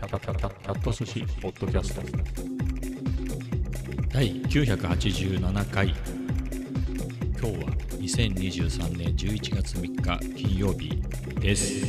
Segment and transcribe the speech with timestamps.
[0.00, 2.00] キャタキャタキャット寿司ポッドキャスト
[4.10, 5.96] 第987回今
[7.36, 11.02] 日は2023年11月3日金曜日
[11.38, 11.84] です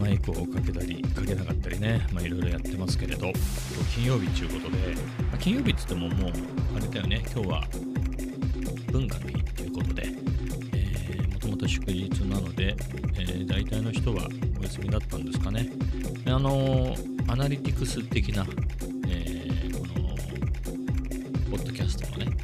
[0.00, 6.32] マイクをかけたりかけなかったりねまあいろいろやってますけれど今日金曜日ということで、まあ、金曜日っつってももう
[6.76, 7.64] あれだよね今日は
[8.90, 10.08] 文化の日ということで
[11.34, 12.74] もともと祝日なので、
[13.16, 15.70] えー、大体の人はお休みだったんですかね
[16.32, 16.94] あの
[17.28, 18.46] アナリティクス的な、
[19.08, 20.16] えー、この
[21.50, 22.36] ポッドキャストのね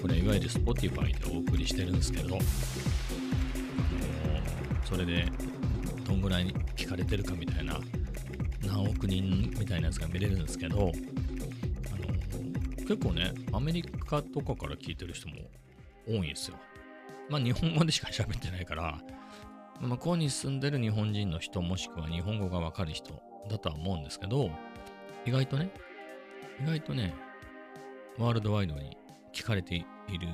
[0.00, 2.44] これいわゆる Spotify でお送りしてるんですけど、あの
[4.84, 5.26] それで
[6.06, 7.78] どんぐらい聞かれてるかみたいな
[8.66, 10.92] 何億人みたいなやつが見れるんですけど、あの
[12.78, 15.34] 結構ねアメリカとかから聞いてる人も
[16.08, 16.56] 多いんですよ。
[17.28, 18.98] まあ日本語でしか喋ってないから
[19.80, 24.50] 向こうに住んでる日本人の人もしくは日本語がわかる人だとは思うんですけど、
[25.24, 25.70] 意外とね、
[26.60, 27.14] 意外とね、
[28.18, 28.96] ワールドワイドに
[29.32, 30.28] 聞かれている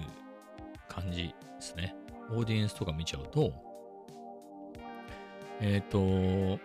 [0.89, 1.95] 感じですね。
[2.31, 3.53] オーディエンスとか見ちゃうと、
[5.61, 6.61] えっ、ー、と、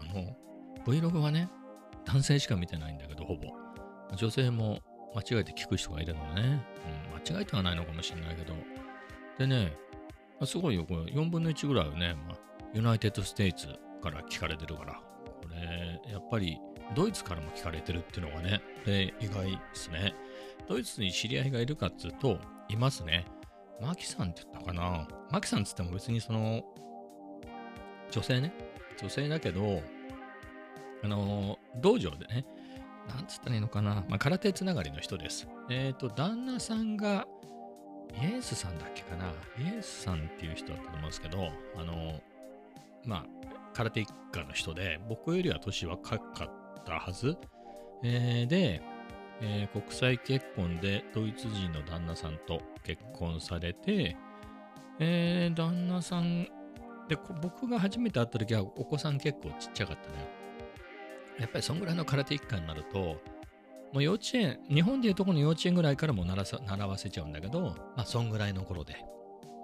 [0.00, 0.36] あの、
[0.86, 1.48] Vlog はね、
[2.04, 3.48] 男性しか見てないんだけど、ほぼ。
[4.16, 4.78] 女性も
[5.14, 6.64] 間違えて聞く人がいるのね。
[7.08, 8.54] うん、間違えてはないのかもしれないけど。
[9.38, 9.76] でね、
[10.42, 12.38] すごいよ、これ4分の1ぐらいはね、まあ、
[12.74, 13.68] United States
[14.02, 16.58] から聞かれてるから、これ、やっぱり
[16.94, 20.14] ドイツからも聞かれてるっていうのがね、で意外ですね。
[20.68, 23.24] ドイツに知り合いがいるかっつうと、いますね。
[23.80, 26.64] マキさんって言ったかなマキさんっつっても別にその、
[28.10, 28.52] 女性ね、
[29.00, 29.82] 女性だけど、
[31.02, 32.46] あの、道場でね、
[33.08, 35.46] なんつったらいいのかな、まあ、空手つながりの人です。
[35.68, 37.26] えっ、ー、と、旦那さんが
[38.22, 39.26] イエースさんだっけかな？
[39.58, 42.20] イエースさんっていう人だったと思うんですけど、あの、
[43.04, 43.24] まあ、
[43.74, 46.50] 空手一家の人で、僕よりは年若かっ
[46.84, 47.36] たはず。
[48.02, 48.82] えー、で、
[49.40, 54.16] えー、国際結婚でドイツ人の旦那さんと結婚されて、
[55.00, 56.44] えー、旦那さん、
[57.08, 60.22] で、僕が初めて会った時はお子さん結構ちっちゃかったのよ。
[61.40, 63.20] やっぱりそんぐらいの空手一家になると、
[63.94, 67.60] もう幼稚園、日本でいうとこの幼稚園ぐらいからも習習わせちゃうんだけど、
[67.96, 68.96] まあ、そんぐらいの頃で。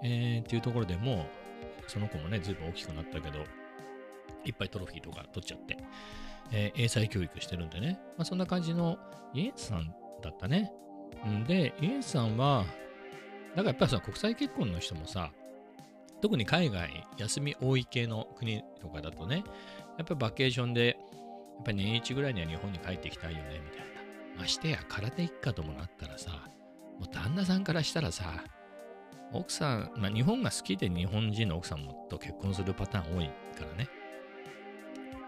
[0.05, 1.27] えー、っていうところでも
[1.87, 3.41] う、その子もね、ずいぶん大きくなったけど、
[4.45, 5.79] いっぱいトロフィーとか取っちゃって、
[6.53, 8.99] えー、英才教育してるんでね、まあ、そんな感じの
[9.35, 9.93] イエンスさん
[10.23, 10.73] だったね。
[11.27, 12.65] んで、イエンスさんは、
[13.57, 15.33] だからやっぱりさ、国際結婚の人もさ、
[16.23, 19.43] 特に海外、休み多い系の国とかだとね、
[19.99, 20.97] やっぱりバケーションで、
[21.57, 23.90] やっぱり年一ぐらいには日本に帰ってきたいよね、みたいな。
[24.41, 26.31] ましてや空手一家ともなったらさ、
[26.99, 28.43] もう旦那さんからしたらさ、
[29.33, 33.89] 奥さん、まあ、日本が好きで日本人の奥さんもと結婚するパターン多いからね。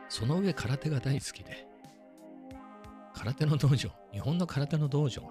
[0.08, 1.66] その上空手が大好きで、
[3.14, 5.22] 空手の道場、日本の空手の道場、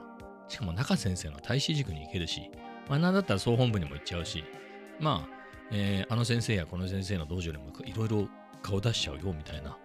[0.48, 2.52] しかも中先生の大使塾に行けるし、
[2.88, 4.44] まあなんだったら総本部にも行っちゃうし、
[5.00, 5.30] まあ、
[5.72, 8.28] えー、あの先生やこの先生の道場にもいろいろ
[8.62, 9.78] 顔出しちゃうよみたいな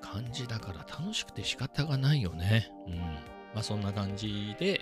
[0.00, 2.68] 感じだから楽しくて仕方がないよね。
[2.88, 3.33] うん。
[3.54, 4.80] まあ、そんな感じで、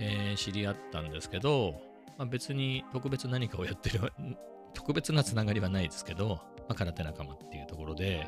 [0.00, 1.80] えー、知り合ったんですけど、
[2.18, 4.12] まあ、別に特別何かをやってる、
[4.74, 8.26] 特別なつながりはないですけど、まあ、空手仲間っていうところで、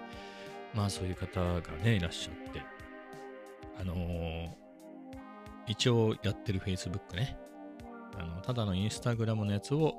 [0.75, 2.61] まあそういう方がね、いらっしゃって、
[3.79, 4.51] あのー、
[5.67, 7.39] 一応やってる Facebook ね、
[8.19, 9.95] あのただのインスタグラムのやつを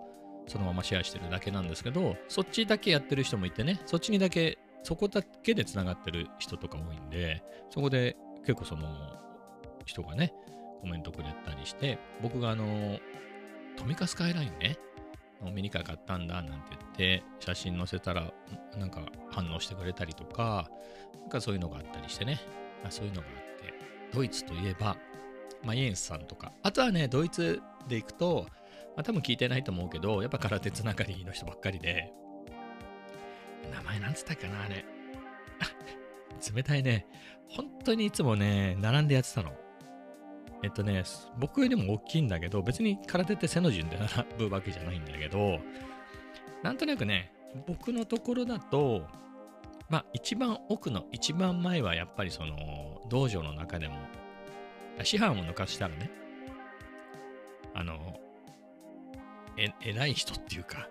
[0.48, 8.88] そのままシェアしてるだけなんですけど、そっちだけやってる人もいてね、そっちにだけ、そこだけでつながってる人とか多いんで、そこで結構その
[9.86, 10.34] 人がね、
[10.82, 13.00] コメントくれたりして、僕があの、
[13.78, 14.78] トミカスカイラインね、
[15.52, 18.34] ミニカー買ったんだなんて言って、写真載せたら、
[18.78, 19.02] なんか
[19.32, 20.70] 反応してくれたりとか、
[21.22, 22.40] なんかそういうのがあったりしてね、
[22.84, 23.74] まそういうのがあって、
[24.14, 24.98] ドイツといえば、
[25.64, 28.48] まあ、イエンスさんとか、あとはね、ドイツで行くと、
[28.96, 32.12] まあ、多分聞いてないと思うけど、やっぱ空手つながりの人ばっかりで、
[33.72, 34.86] 名前なんつったっけな、あれ。
[36.54, 37.08] 冷たいね。
[37.48, 39.52] 本当にいつもね、並んでやってたの。
[40.66, 41.04] えっとね、
[41.38, 45.60] 僕よりも大きいんだけど、別に空手って背の順で並ぶわけじゃないんだけど、
[46.64, 47.32] なんとなくね、
[47.68, 49.06] 僕のところだと、
[49.90, 53.94] まあ一番奥の一番前はやっぱりその道場の中でも、
[55.04, 56.10] 師範を抜かしたらね、
[57.76, 58.20] あの、
[59.58, 60.90] え、偉い人っていうか、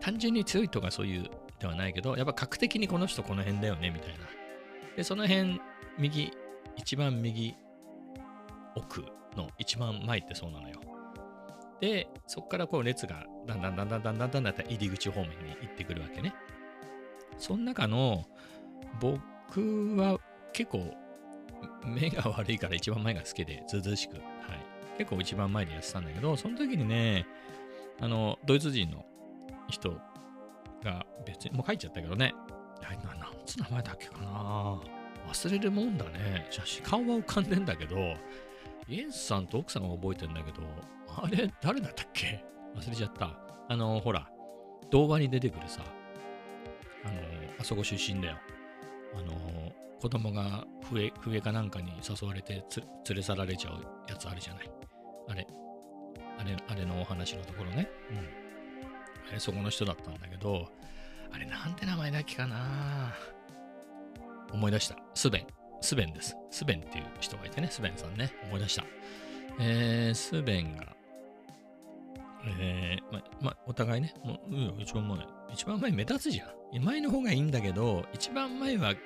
[0.00, 4.26] 単純に強いとかそういうではないけど、やっぱ格的にこの人この辺だよね、みたいな。
[4.94, 5.58] で、その辺、
[5.98, 6.30] 右、
[6.76, 7.56] 一番右
[8.76, 9.04] 奥
[9.36, 10.80] の一番前ってそうなのよ。
[11.80, 16.34] で、そこからこう列がだんだんだんだんだんだんだんだん入り口方面に行ってくるわけね。
[17.38, 18.24] その中の
[19.00, 20.18] 僕は
[20.52, 20.94] 結構
[21.84, 24.16] 目が悪いから一番前が好きで、ずうずしく。
[24.16, 24.22] はい。
[24.98, 27.26] 結構一番前でやってたんだけど、その時にね、
[28.00, 29.04] あの、ドイツ人の
[29.68, 29.98] 人
[30.84, 32.34] が別に、もう書いちゃったけどね、
[32.92, 34.80] いななんつ名前だっけかな
[35.28, 36.46] 忘れるもんだね。
[36.50, 37.96] 写真、顔は浮かんでんだけど、
[38.90, 40.62] イエンスさんと奥さんが覚えてんだけど、
[41.16, 42.44] あれ、誰だったっけ？
[42.74, 43.38] 忘れちゃった。
[43.68, 44.28] あの、ほら、
[44.90, 45.82] 童話に出てくるさ、
[47.04, 47.14] あの、
[47.60, 48.36] あそこ出身だよ。
[49.14, 52.64] あの、子供が笛笛かなんかに誘われて
[53.08, 54.70] 連れ去られちゃうやつあるじゃない？
[55.28, 55.46] あれ、
[56.38, 57.88] あれ、あれのお話のところね。
[58.10, 58.18] うん。
[58.18, 60.66] あれ、そこの人だったんだけど、
[61.30, 63.14] あれ、なんて名前だっけかな？
[64.52, 64.96] 思い出した。
[65.14, 65.46] スベン。
[65.80, 66.36] スベンです。
[66.50, 68.84] スベンっていう人がいてね、スベンさんね、思い出した。
[69.60, 70.96] えー、スベンが、
[72.58, 75.18] えー、ま、ま、お互いね、もう、うん、一番前。
[75.52, 76.84] 一番前目立つじゃん。
[76.84, 78.96] 前の方がいいんだけど、一番前は、い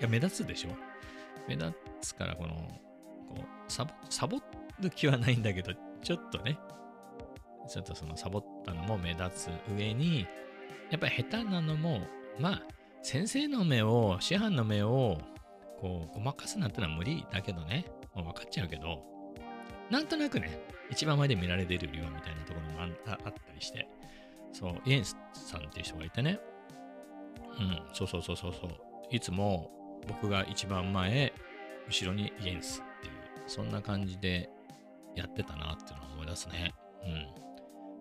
[0.00, 0.68] や、目立つでしょ
[1.48, 2.54] 目立つから、この、
[3.28, 4.40] こう、サボ、サボ
[4.80, 5.72] る気はないんだけど、
[6.02, 6.58] ちょっとね、
[7.68, 10.26] ちょっとそのサボったのも目立つ上に、
[10.90, 12.00] やっぱり下手なのも、
[12.38, 12.62] まあ、
[13.02, 15.18] 先生の目を、師範の目を、
[15.84, 17.84] こう、ごまかすなんてのは無理だけどね、
[18.14, 19.04] もう分かっちゃうけど、
[19.90, 20.58] なんとなくね、
[20.90, 23.86] 一番前で見られてるよみたいなところもあったりして、
[24.50, 26.40] そう、イエンスさんっていう人がいてね、
[27.58, 28.70] うん、そうそうそうそうそう、
[29.10, 29.70] いつも
[30.08, 31.34] 僕が一番前、
[31.86, 33.12] 後ろにイエンスっていう、
[33.46, 34.48] そんな感じで
[35.14, 36.72] やってたなっていうのを思い出すね。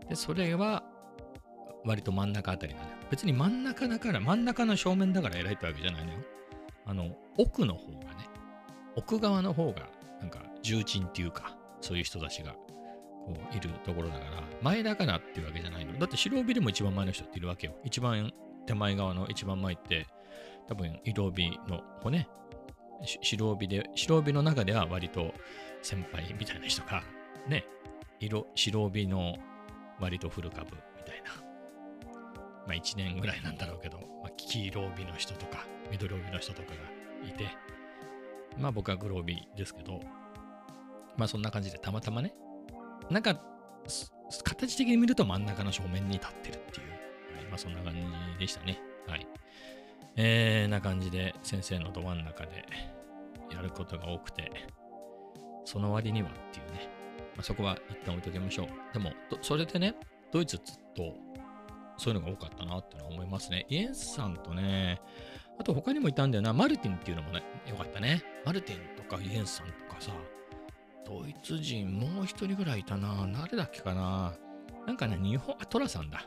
[0.01, 0.07] うん。
[0.07, 0.86] で、それは、
[1.83, 2.95] 割と真ん中あたりなのよ。
[3.12, 6.19] 別に真ん中だから、真ん中の正面だから偉いってわけじゃないのよ。
[6.86, 8.30] あの、奥の方がね、
[8.95, 9.89] 奥側の方が、
[10.19, 12.53] なんか、重鎮っていうか、そういう人たちが、
[13.25, 15.97] こう、いるところだから、前だからっていうわけじゃないの。
[15.97, 17.74] だって白帯でも一番前の人っているわけよ。
[17.83, 18.31] 一番
[18.65, 20.07] 手前側の一番前って、
[20.68, 22.27] 多分、色帯の方ね、
[23.21, 25.33] 白帯で、白帯の中では割と
[25.81, 27.03] 先輩みたいな人が、
[27.47, 27.65] ね、
[28.19, 29.36] 色、白帯の
[30.00, 31.31] 割と古株みたいな。
[32.65, 36.75] まあ1年ぐらいなんだろうけど、まあ、黄色帯の人とか、緑帯の人とかが
[37.27, 37.47] いて、
[38.57, 39.99] まあ僕は黒帯ですけど、
[41.17, 42.33] まあそんな感じでたまたまね、
[43.09, 43.41] なんか、
[44.43, 46.89] 形的に見ると真ん中の正面に立ってるっていう、
[47.35, 48.79] はい、まあそんな感じでしたね。
[49.07, 49.27] はい。
[50.15, 52.65] えー、な感じで先生のど真ん中で
[53.51, 54.51] やることが多くて、
[55.65, 56.89] その割にはっていうね、
[57.35, 58.67] まあ、そこは一旦置いときましょう。
[58.93, 59.11] でも、
[59.41, 59.95] それでね、
[60.31, 61.15] ドイツずっと
[61.97, 63.65] そういうのが多かったなっていうのは思いますね。
[63.69, 65.01] イエンスさんとね、
[65.59, 68.23] あと他にもいたんだよな、マルティンっていうのもね、よかったね。
[68.45, 70.11] マルティンとかイエンさんとかさ、
[71.05, 73.27] ドイツ人もう一人ぐらいいたな。
[73.31, 74.33] 誰だっけかな。
[74.88, 76.25] なんかね、日本、あ、トラさんだ。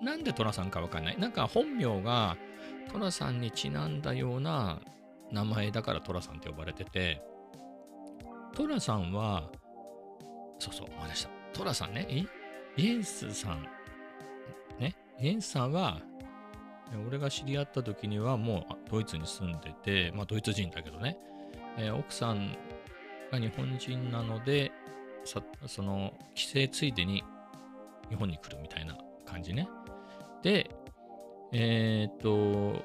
[0.00, 1.18] なんでトラさんかわかんない。
[1.18, 2.36] なんか本名が
[2.92, 4.80] トラさんにちなんだような
[5.32, 7.20] 名前だからトラさんって呼ばれてて、
[8.54, 9.50] トラさんは、
[10.58, 11.30] そうそう、思い出した。
[11.52, 12.06] トラさんね、
[12.76, 13.66] イエンスさん、
[14.78, 16.00] ね、イエンスさんは、
[17.06, 21.18] 俺が知り合った時にはもうドイツに住んでて、まあドイツ人だけどね、
[21.76, 22.56] えー、奥さん
[23.30, 24.72] が日本人なので、
[25.66, 27.22] その、帰省ついでに
[28.08, 28.96] 日本に来るみたいな
[29.26, 29.68] 感じね。
[30.42, 30.70] で、
[31.52, 32.82] えー、っと、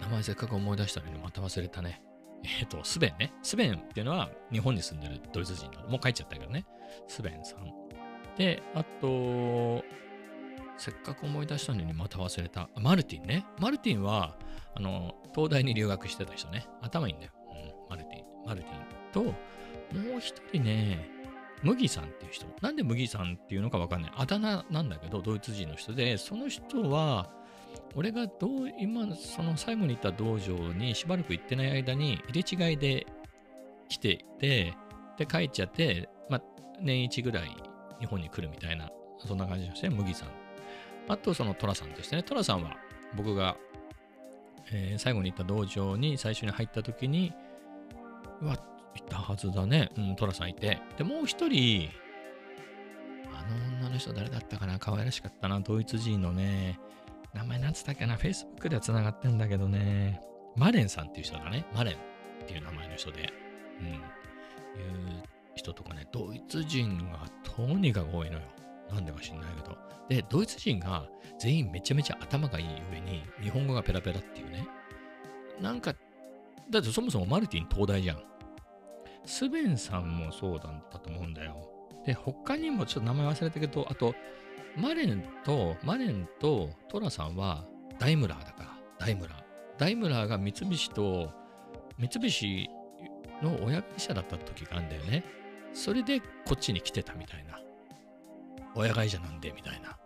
[0.00, 2.02] 名前せっかく思い出したのにまた忘れたね。
[2.60, 3.32] えっ、と、スベンね。
[3.42, 5.88] スベンっていうのは日本に住んでるドイツ人なの。
[5.88, 6.66] もう帰っちゃったけどね。
[7.06, 7.72] スベンさん。
[8.36, 9.84] で、あと、
[10.76, 12.68] せっかく思い出したのにまた忘れた。
[12.76, 13.46] マルティンね。
[13.58, 14.36] マルティンは、
[14.74, 16.66] あの、東大に留学してた人ね。
[16.80, 17.32] 頭いいんだよ。
[17.50, 18.46] うん、マルティン。
[18.46, 21.08] マルティンと、もう一人ね、
[21.62, 22.46] 麦さんっていう人。
[22.60, 24.12] なんで麦さんっていうのかわかんない。
[24.16, 27.30] あだ名なんだけど、ドイツ人の人で、その人は、
[27.94, 33.06] 俺がどう、今、その最後に行った道場にしばらく行ってない間に入れ違いで
[33.88, 34.74] 来ていて、
[35.18, 36.42] で、帰っちゃって、まあ、
[36.80, 37.50] 年一ぐらい
[38.00, 40.41] 日本に来るみたいな、そんな感じですね、麦さん。
[41.08, 42.22] あと、その寅さんですね。
[42.22, 42.76] 寅さんは
[43.14, 43.56] 僕が、
[44.72, 47.32] えー、最後に行った道場に最初に入った時に、
[48.40, 48.58] うわ、
[48.94, 49.90] いたはずだね。
[49.96, 50.80] うん、寅さんいて。
[50.96, 51.90] で、もう一人、
[53.34, 55.60] あの女の人誰だったかな可愛らしかったな。
[55.60, 56.78] ドイツ人のね、
[57.34, 60.20] 名前なんつったっけな ?Facebook では繋がってんだけどね。
[60.56, 61.64] マレンさんっていう人だね。
[61.74, 61.98] マレンっ
[62.46, 63.32] ていう名前の人で。
[63.80, 63.86] うん。
[63.88, 65.22] いう
[65.54, 68.42] 人とかね、ドイツ人がとにかく多いのよ。
[68.92, 69.76] なんでか知んないけど。
[70.08, 71.06] で、ドイツ人が
[71.38, 74.66] 全員めちゃめちゃ頭がいい上に、日本語がペラペラっていうね。
[75.60, 75.94] なんか、
[76.70, 78.22] だってそもそもマルティン東大じゃん。
[79.24, 81.68] スベンさんもそうだったと思うんだよ。
[82.04, 84.14] で、他にもちょっと名前忘れたけど、あと、
[84.76, 87.64] マレンと、マレンとトラさんは
[87.98, 88.68] ダイムラーだから、
[88.98, 89.42] ダイムラー。
[89.78, 91.30] ダイムラーが三菱と、
[91.98, 92.68] 三菱
[93.42, 95.24] の親会社だった時があるんだよね。
[95.72, 97.58] それでこっちに来てたみたいな。
[98.74, 99.96] 親会社なんで、みたいな、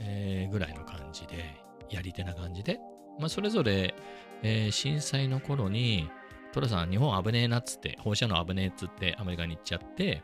[0.00, 2.80] えー、ぐらいの感じで、やり手な感じで、
[3.18, 3.94] まあ、それぞれ、
[4.42, 6.10] えー、震災の頃に、
[6.52, 10.22] トラさん、日本危ねえなっつって、放射能危ねえっつってアメリカに行っちゃって、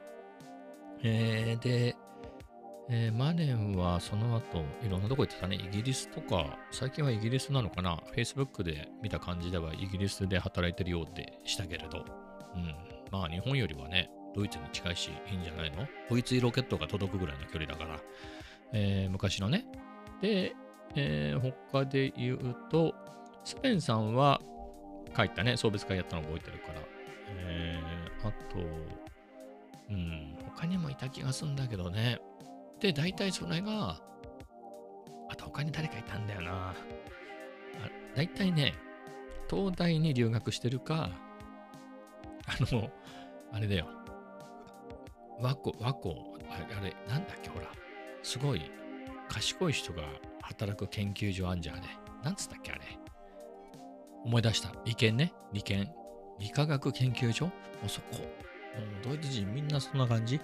[1.02, 1.96] えー、で、
[2.90, 5.56] えー、マネンはその後、いろんなとこ行ってたね。
[5.56, 12.04] イギリスとか、最近はイギリスなのかな ?Facebook で見た感じではイギリスで働いてるようでしたけれど、
[12.54, 12.74] うん。
[13.10, 15.86] まあ日本よりはね、ドイツに近いし、いいんじゃないの？
[16.08, 17.98] ドイツロケットが届くぐらいの距離だから、
[18.72, 19.64] えー、昔のね。
[20.20, 20.54] で、
[20.94, 22.94] えー、他で言うと、
[23.44, 24.40] スペンさんは
[25.16, 26.80] 帰ったね、送別会やったの覚えてるから。
[27.30, 28.58] えー、あと、
[29.90, 32.20] うん、他にもいた気がするんだけどね。
[32.80, 34.00] で、大体それが、
[35.30, 36.74] あと他に誰かいたんだよな。
[38.14, 38.74] 大体ね、
[39.48, 41.10] 東大に留学してるか、
[42.46, 42.90] あの、
[43.52, 43.86] あれだよ。
[45.40, 46.16] 和光、和光、
[46.50, 47.66] あれ、なんだっけ、ほら。
[48.22, 48.70] すごい
[49.28, 50.02] 賢い人が
[50.42, 51.86] 働く研究所あんじゃん、あれ。
[52.24, 52.80] なんつったっけ、あれ。
[54.24, 54.72] 思い出した。
[54.84, 55.32] 理研ね。
[55.52, 55.90] 理研。
[56.38, 57.46] 理化学研究所？
[57.46, 57.52] も
[57.86, 58.18] うそこ。
[59.02, 60.40] ドイツ人みんなそんな感じ？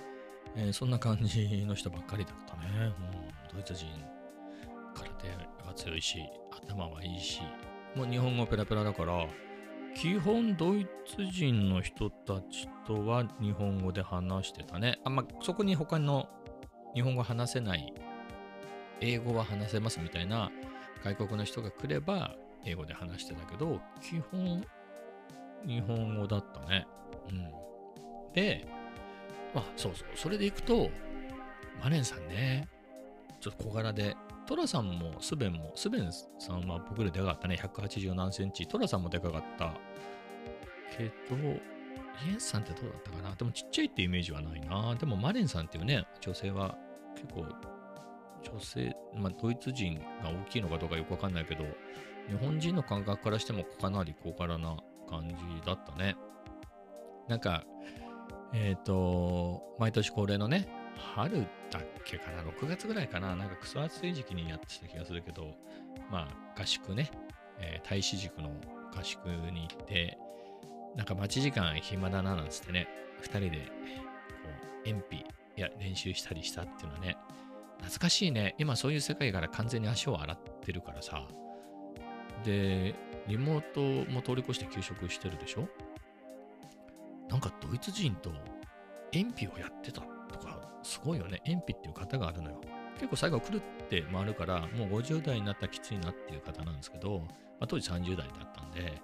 [0.56, 2.92] えー、そんな感じの人ばっかりだったね。
[3.52, 3.86] うん、ドイツ人、
[4.94, 5.28] 空手
[5.66, 6.18] は強いし、
[6.50, 7.42] 頭はいいし、
[7.96, 9.26] もう日本語ペラペラだから、
[9.94, 14.98] 基本ドイツ人の人たちとは日本語で話してたね。
[15.04, 16.28] あんまそこに他の
[16.94, 17.92] 日本語話せない、
[19.00, 20.50] 英語は話せますみたいな
[21.02, 22.34] 外国の人が来れば
[22.64, 24.64] 英語で話してたけど、基本
[25.66, 26.86] 日本語だったね。
[27.30, 28.32] うん。
[28.32, 28.66] で、
[29.54, 30.08] まあ、そうそう。
[30.14, 30.90] それでいくと、
[31.82, 32.68] マネンさんね、
[33.40, 37.58] ちょっと小柄で、トラさんもスベンも、スベンさんは僕よりでかかったね。
[37.60, 38.66] 180何センチ。
[38.66, 39.72] トラさんもでかかった。
[40.96, 41.36] けど、
[42.26, 43.34] イエンさんってどうだったかな？
[43.34, 44.94] でもちっちゃいってイメージはないな。
[44.94, 46.76] でもマレンさんっていうね、女性は
[47.14, 47.46] 結構、
[48.42, 51.64] 女性、まあドイツ人が大きいのかどうかよくわかんないけど、
[52.28, 54.76] 日本人の感覚からしてもかなり小柄な
[55.08, 55.34] 感じ
[55.66, 56.16] だったね。
[57.28, 57.64] なんか、
[58.52, 65.54] えっ、ー、と、毎年恒例のね、春だっけかな、6月ぐらいかな、なんかクソ暑い時期にやってた気がするけど、
[66.10, 67.10] まあ、合宿ね、
[67.58, 68.50] えー、大使塾の
[68.96, 70.18] 合宿に行って、
[70.96, 72.88] なんか待ち時間暇だななんつってね、
[73.22, 74.48] 2人で、こ
[74.84, 77.16] う、鉛筆や練習したりしたっていうのはね、
[77.78, 78.54] 懐かしいね。
[78.58, 81.26] 今そういう世界から完全に足を洗ってるからさ。
[82.44, 82.94] で、
[83.26, 85.68] リモートも通り越して休職してるでしょ？
[87.28, 88.30] なんかドイツ人と
[89.12, 90.02] 鉛筆をやってた、
[90.84, 91.42] すごいよね。
[91.46, 92.60] 鉛筆っていう方があるのよ。
[92.94, 97.26] 結構最後来るって回るから、もう50代になったらきついなっていう方なんですけど、ま
[97.62, 99.00] あ、当時30代だったんで、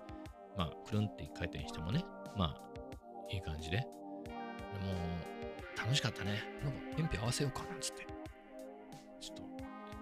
[0.57, 2.05] まあ、くるんって一回転してもね、
[2.37, 2.61] まあ、
[3.33, 3.79] いい感じで。
[3.79, 3.87] でも、
[5.77, 6.43] 楽しかったね。
[6.63, 8.07] なんか、鉛筆合わせようかなんつって。
[9.21, 9.43] ちょっと、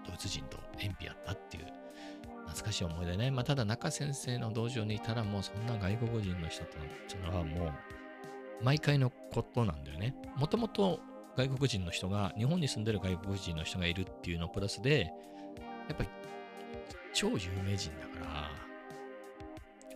[0.09, 1.67] ドイツ人と鉛筆やったっていう、
[2.47, 3.31] 懐かしい思い出ね。
[3.31, 7.73] まあ、ただ、中先生の道場にいたら、もうそんな外国人の人とっていうのはもう、
[8.63, 10.15] 毎回のことなんだよね。
[10.37, 11.01] もともと
[11.38, 15.12] 外国人の人が、日本に住んでる外国人の人がいるっていうのプラスで、
[15.88, 16.09] やっぱり
[17.14, 18.50] 超有名人だから、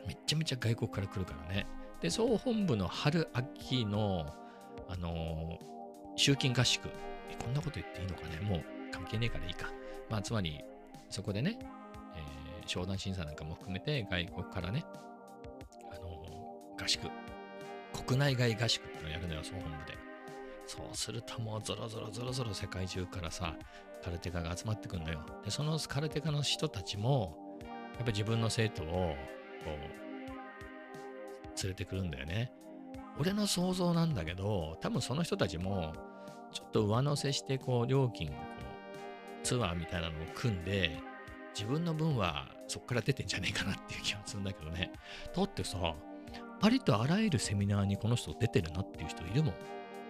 [0.07, 1.67] めちゃめちゃ外国から来るからね。
[2.01, 4.33] で、総本部の春秋の、
[4.89, 6.89] あのー、集金合宿。
[7.43, 8.37] こんなこと言っていいのかね？
[8.49, 9.67] もう関係ねえからいいか。
[10.09, 10.63] まあ、つまり、
[11.11, 11.59] そこでね、
[12.15, 14.85] えー、商談審査なんかも含めて外国からね、
[15.91, 17.11] あのー、合宿
[18.07, 20.12] 国内外合宿ってのをやるのよ、総本部で。
[20.67, 23.57] そうするともうゾロゾロゾロゾロ世界中からさ、
[24.03, 25.21] カルテカが集まってくるのよ。
[25.45, 27.59] で、そのカルテカの人たちも、
[27.95, 29.17] やっぱ自分の生徒を、こ
[29.67, 32.53] う、連れてくるんだよね。
[33.19, 35.93] 俺の想像なんだけど、多分その人たちも、
[36.53, 38.35] ちょっと上乗せして、こう、料金、こ
[39.43, 40.99] う、ツアーみたいなのを組んで、
[41.55, 44.91] 自分の分はそっから出てんじゃねえかなっていう気がするんだけどね。
[45.35, 45.95] だってさ、
[46.61, 49.55] ありとあらゆるセミナーにこの人出てるなっていう人いるもん。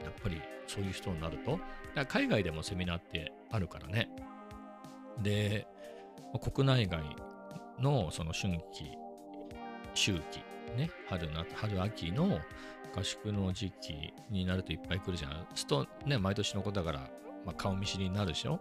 [0.04, 1.58] やっぱりそういう人になると。
[2.08, 4.08] 海外でもセミナーってあるからね。
[5.22, 5.66] で、
[6.40, 7.02] 国内外
[7.78, 8.96] のその春季、
[9.90, 10.42] 秋季、
[10.76, 12.40] ね、春な、春秋の
[12.94, 15.46] 合宿の時期になるといっぱい来るじゃん。
[15.54, 17.10] すとね、毎年のことだから、
[17.44, 18.60] まあ、顔見知りになるでしょ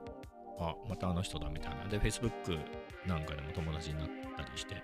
[0.60, 1.86] あ、またあの人だみたいな。
[1.88, 2.60] で、Facebook
[3.06, 4.08] なんかでも友達になっ
[4.38, 4.76] たりして、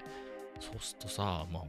[0.59, 1.63] そうするとさ、まあ、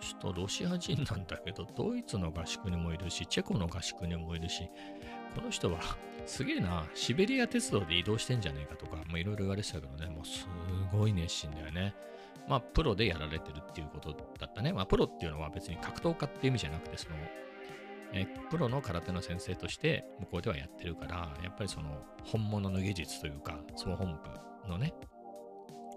[0.00, 4.68] 人、ロシア人なんだけど、ドイツの合宿にもいるし、チェコの合宿にもいるし、
[5.34, 5.78] この人は
[6.26, 10.46] すげえな、シベリア鉄道で移動してんじゃねえかとか、いろいろ言われてたけどね、もうす
[10.92, 11.94] ごい熱心だよね。
[12.48, 14.72] まあ、プロでやられてるっていうことだったね。
[14.72, 17.16] まあ、プロっていうのは別に格闘家っていう意味じゃなくて、その、
[18.12, 24.18] えプロの空手の先生として向こうではやってるから、やっぱりその本物の技術というか、総本
[24.64, 24.94] 部のね、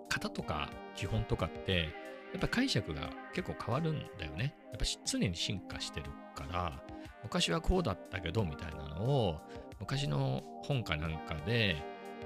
[0.10, 1.90] 型とか基本とかって、
[2.34, 4.56] やっぱ解釈が結構変わるんだよね。
[4.72, 6.84] やっぱ常に進化してるから、
[7.24, 9.40] 昔はこうだったけどみたいなのを、
[9.80, 11.78] 昔の本かなんかで、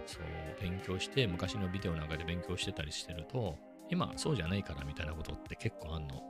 [0.06, 0.24] そう、
[0.62, 3.58] 勉強して、昔のビデオなんかで勉強してたりしてると、
[3.90, 6.16] 今そうじゃないからみたいなことって結構あんの。
[6.16, 6.22] ま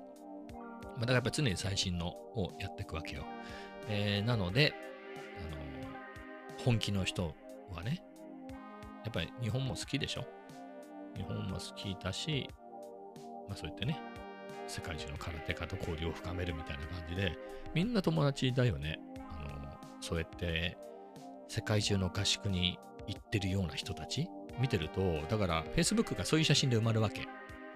[0.97, 3.25] あ、だからやっぱ常に最新のをやっていくわけよ。
[3.87, 4.73] えー、なので、
[5.37, 7.35] あの、本気の人
[7.71, 8.01] はね、
[9.03, 10.25] やっぱり日本も好きでしょ
[11.15, 12.49] 日本も好きだし、
[13.47, 13.99] まあそう言ってね、
[14.67, 17.37] 世界中の空手家と交流を深めるみたいな感じで、
[17.73, 18.99] みんな友達だよね。
[19.31, 20.77] あの、そうやって
[21.47, 22.77] 世界中の合宿に
[23.07, 24.27] 行ってるような人たち
[24.59, 27.21] 見てると、だから Facebook がそういう写真で埋まるわけ。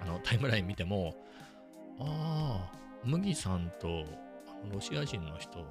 [0.02, 1.16] あのタイムライン見ても、
[2.00, 4.06] ああ、麦さんと
[4.70, 5.66] ロシア人の人と、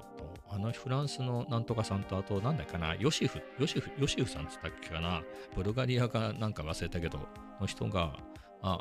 [0.49, 5.23] あのフランスのなんとかさんと、あと、なんだかな、ヨシフ、ヨシフ、ヨシフさんつったっけかな、
[5.55, 7.29] ブルガリアかなんか忘れたけど、
[7.61, 8.17] の人が、
[8.63, 8.81] あ、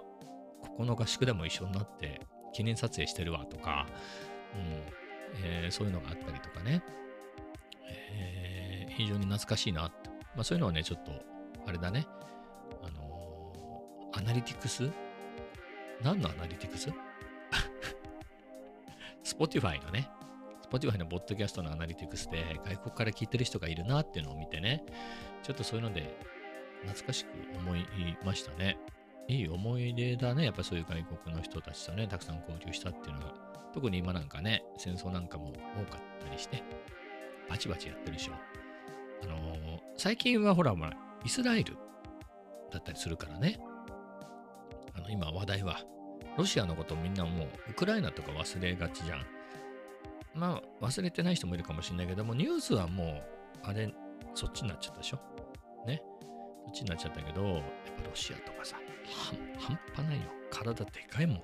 [0.79, 2.21] この合宿でも一緒になって
[2.53, 3.85] 記念撮影してるわとか、
[4.55, 6.81] うんえー、そういうのがあったりとかね、
[7.89, 9.87] えー、非常に懐かしいな。
[9.87, 10.09] って。
[10.35, 11.11] まあ、そういうのはね、ちょっと、
[11.67, 12.07] あれだね、
[12.81, 14.89] あのー、アナリティクス？
[16.01, 16.89] 何のアナリティクス？
[19.37, 20.09] Spotify のね、
[20.71, 24.85] Spotify のボッドキャストのアナリティクスで外国から聞いてる人がいるなっていうのを見てね、
[25.43, 26.17] ちょっとそういうので
[26.83, 27.85] 懐かしく思い
[28.23, 28.77] ましたね。
[29.29, 30.45] いい思い出だね。
[30.45, 33.33] やっぱそういう外国の人たちとね、たくさん交流したっていうのは。
[33.73, 36.63] 特に今なんかね、戦争なんかも多かったりして、
[37.47, 38.33] バチバチやってるでしょ。
[39.23, 40.93] あのー、最近はほら、まあ、
[41.23, 41.77] イスラエル
[42.71, 43.59] だったりするからね。
[44.95, 45.83] あの、今話題は
[46.35, 49.25] ロシアのことみんなもうウクライナとか忘れがちじゃん。
[50.33, 53.23] まあ忘れてない人もいるかもしれないけども、ニュースはもう
[53.61, 53.93] あれ、
[54.33, 55.19] そっちになっちゃったでしょ。
[55.85, 56.01] ね。
[56.65, 57.61] そっちになっちゃったけど、やっ
[57.97, 58.77] ぱロシアとかさ、
[59.57, 60.23] 半端ないよ。
[60.51, 61.37] 体でかいもん。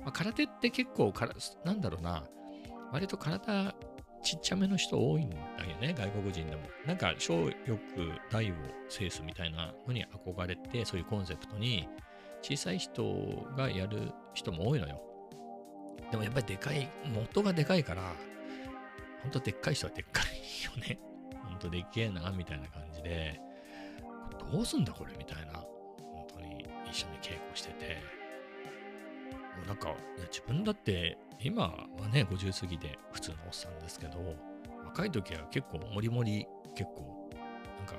[0.00, 2.24] まあ、空手って結構から、なんだろうな、
[2.92, 3.74] 割と体
[4.22, 5.42] ちっちゃめの人多いんだよ
[5.80, 6.62] ね、外国人でも。
[6.84, 7.80] なんか、小欲
[8.30, 8.54] 大を
[8.88, 11.88] 制すみたいなのに憧れて、そういうコンセプトに
[12.42, 13.04] 小さい人
[13.56, 15.00] がやる人も多いのよ。
[16.10, 18.02] でもやっぱりでかい、元がでかいから、
[19.22, 20.98] ほんとでっかい人はでっかいよね。
[21.44, 23.40] ほんとでっけえな、みたいな感じで、
[24.52, 25.64] どうすんだこれみたいな、
[26.90, 27.98] 一緒に稽古してて、
[29.56, 29.94] もうなんか、
[30.30, 34.18] 自分だって今はね、50過ぎで普通のおっさんですけど、
[34.84, 37.30] 若い時は結構もりもり、結構、
[37.78, 37.94] なんか、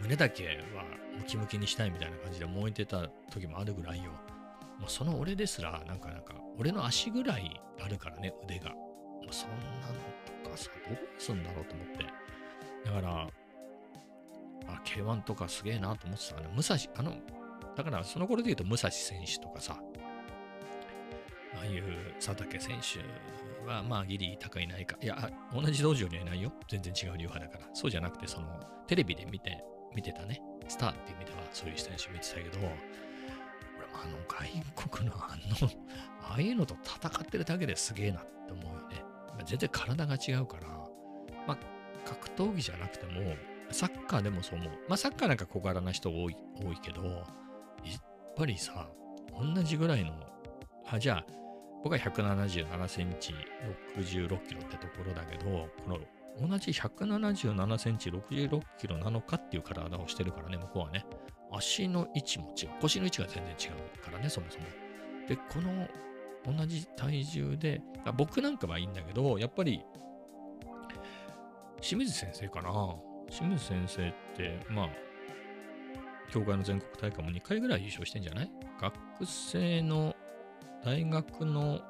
[0.00, 0.84] 胸だけは
[1.16, 4.10] ムキムキにしたいみたいな感じで燃えてた時もあるぐらいよ。
[4.78, 8.70] もうその俺ですら、なんかなんか、俺の足ぐらいあるからね、腕が。
[8.70, 9.94] もうそんなの
[10.44, 12.04] とかさ、どうすんだろうと思って。
[12.84, 13.28] だから、
[14.68, 16.48] あ、K1 とかすげえなと思ってたね。
[16.54, 17.14] 武蔵、あの、
[17.76, 19.78] だからその頃で言うと武蔵選手とかさ、
[21.54, 21.82] ああいう
[22.14, 23.00] 佐竹選手
[23.68, 24.96] は、まあギリ高いないか。
[25.02, 26.52] いや、同じ道場にはいないよ。
[26.68, 27.70] 全然違う流派だから。
[27.74, 28.46] そうじゃなくて、その、
[28.86, 29.62] テレビで見て、
[29.94, 30.40] 見てたね。
[30.68, 32.68] スターっていう意味ではそういう選手見てたけど、俺
[33.94, 35.70] あの外国のあの、
[36.22, 39.04] ああいうのと戦ってるだけですげえなって思うよね。
[39.44, 40.68] 全然体が違うから、
[41.46, 41.58] まあ、
[42.04, 43.36] 格闘技じゃなくても、
[43.70, 44.72] サッカーでもそう思う。
[44.88, 47.24] まあ、サッカーなんか小柄な人多い多いけど、
[48.36, 48.88] ぱりさ、
[49.38, 50.12] 同じぐらいの、
[50.88, 51.26] あ、じゃあ、
[51.82, 53.34] 僕は177センチ、
[53.96, 55.98] 66キロってところだけど、この
[56.48, 61.06] 同じ177センチ66キロなのかっていう体をしてるからね、向こうはね。
[61.52, 62.70] 足の位置も違う。
[62.80, 64.64] 腰の位置が全然違うからね、そもそも。
[65.28, 65.88] で、この
[66.58, 67.80] 同じ体重で、
[68.16, 69.82] 僕なんかはいいんだけど、やっぱり、
[71.80, 72.70] 清水先生かな。
[73.30, 74.88] 清水先生って、まあ、
[76.30, 78.50] 教会の全国大会も2回ぐらい優勝してんじゃない？
[78.80, 80.14] 学生の
[80.84, 81.80] 大学の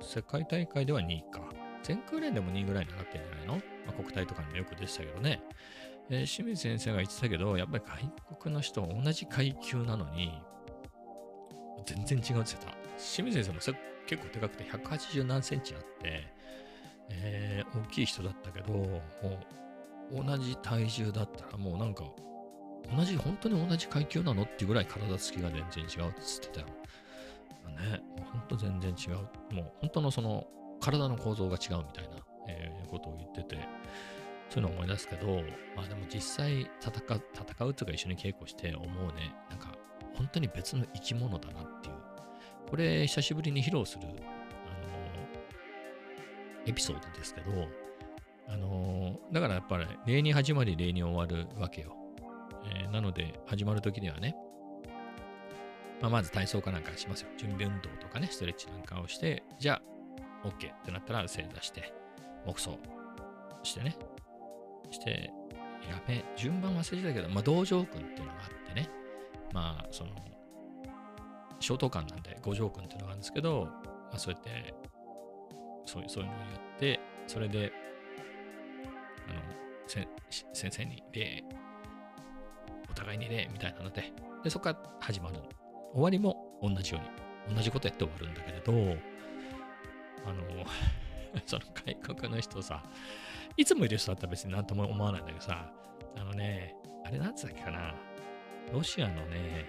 [0.00, 1.40] 世界大会では2位か。
[1.82, 5.42] 全空連でも2位ぐらいになってんじゃないの、まあ、国体とかにもよく出てたけどね。
[6.10, 10.32] えー、清水先生が言ってたけど、やっぱり外国の人は同じ階級なのに、
[11.86, 12.72] 全然違うって言った。
[12.98, 16.32] 清水先生も結構でかくて180何センチあって、
[17.10, 19.00] えー、大きい人だったけど、も
[20.12, 22.04] う同じ体重だったらもうなんか、
[22.94, 24.42] 同じ、本当に同じ階級なの？
[24.42, 26.66] っていうぐらい体つきが全然違うって言ってたよ。
[26.66, 29.54] ね、もう本当全然違う。
[29.54, 30.46] もう本当のその
[30.80, 32.16] 体の構造が違うみたいな、
[32.48, 33.56] えー、ことを言ってて、
[34.50, 35.26] そういうのを思い出すけど、
[35.74, 39.74] まあでも実際戦う、戦うっていうか一緒に稽古して思うね、なんか
[40.14, 41.94] 本当に別の生き物だなっていう。
[42.68, 44.12] これ久しぶりに披露する、あの
[46.66, 47.68] エピソードですけど、
[48.48, 51.96] あのだからやっぱり礼に始まり礼に終わるわけよ。
[52.64, 54.36] えー、なので始まるときにはね、
[56.00, 57.28] まあ、まず体操かなんかしますよ。
[57.38, 59.80] 準備運動とかね、ストレッチなんかをして、じゃ
[60.44, 61.94] あ OK ってなったら正座して、
[62.44, 62.78] 黙想
[63.62, 63.96] してね、
[64.90, 65.30] して、
[65.88, 68.88] やべ、順番忘れてたけど、まあ、道場君っていうのがあってね、
[69.52, 70.10] まあ、その、
[71.60, 74.74] 消灯館なんで五条君っていうのがあるんですけど、まあ、そうやって、
[75.86, 77.72] そういうそういうのを言って、それで、
[79.28, 79.40] あの、
[79.86, 80.08] 先
[80.52, 81.44] 生に礼、
[83.02, 84.12] 互いに礼みたいなので、
[84.44, 85.36] で、そこから始まる。
[85.92, 87.00] 終わりも同じよ
[87.48, 88.72] うに、同じことやって終わるんだけれど、
[90.24, 90.64] あの、
[91.46, 92.82] その外国の人さ、
[93.56, 95.70] いつもいる人だったら別に何とも思わないんだけどさ、
[96.16, 97.94] あのね、あれなんつったっけかな、
[98.72, 99.66] ロシアのね、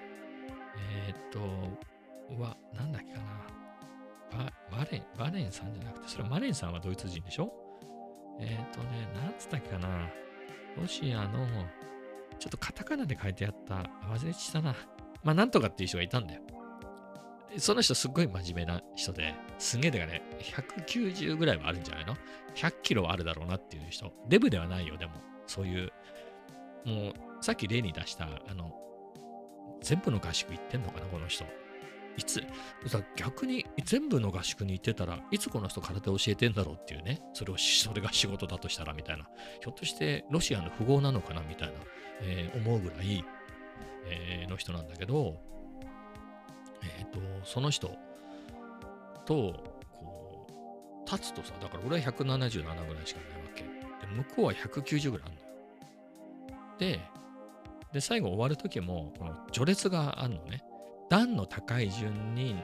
[0.78, 7.52] えー、っと、わ、なんだっけかな、ババレン、バレンさんじゃなくて、それマレンさんはドイツ人でしょ？
[8.40, 10.10] えー、っとね、なんつったっけかな、
[10.78, 11.46] ロシアの、
[12.44, 14.76] ちょっとカタカナで書いてあった、忘れちたな。
[15.24, 16.42] まあ、なんとかっていう人がいたんだよ。
[17.58, 22.18] その人すっごい真面目な人で、すげえだかね、190ぐらいはあるんじゃないの
[22.56, 24.12] ?100 キロはあるだろうなっていう人。
[24.28, 25.14] デブではないよ、でも。
[25.48, 25.94] そういう、
[26.84, 28.76] もう、さっき例に出した、あの、
[29.82, 31.46] 全部の合宿行ってんのかな、この人。
[32.18, 32.44] いつ、
[33.16, 39.28] 逆に全部の合宿に行ってたらいつこの人空手教えてんだろうっていうね、それを、それが仕事だとしたらみたいな。
[39.62, 41.74] ひょっとしてロシアの富豪なのかなみたいな、
[42.22, 43.26] えー、思うぐらい、
[44.08, 45.38] えー、の人なんだけど、
[46.84, 47.88] えっ、ー、と、その人
[49.26, 49.54] と、
[50.00, 50.48] こ
[51.08, 53.64] う、立つとさ、だから俺は177ぐらいしかないわけ。
[53.64, 53.70] で、
[54.16, 56.98] 向こうは190ぐらいあるのよ。
[56.98, 57.00] で、
[57.94, 60.64] で、最後終わる時も、この序列があるのね。
[61.14, 62.56] 段の高い順に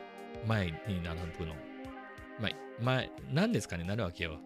[0.47, 1.53] 前に並ぶの。
[2.39, 4.39] まあ、前、何ですかね、なるわけよ。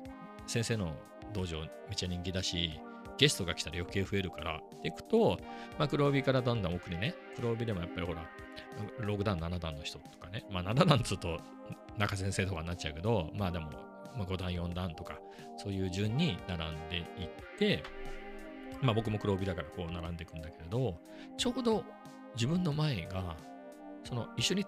[0.46, 0.94] 先生の
[1.32, 2.82] 道場めっちゃ人気だし、
[3.18, 5.40] ゲストが来たら余計増えるから、でいくと、
[5.80, 8.28] まあ、黒帯からだんだん奥にね、黒帯でもやっぱりほら、
[9.00, 11.40] 6段、7段の人とかね、まあ7段つうと
[11.98, 13.72] 中先生とかになっちゃうけど、まあでも、
[14.18, 15.18] まあ、5段、4段とか、
[15.56, 17.84] そういう順に並んでいって、
[18.82, 21.00] まあ僕も黒帯だからこう並んでいくんだけれど、
[21.38, 21.86] ちょうど
[22.36, 23.38] 自分の前が、
[24.04, 24.66] その一緒に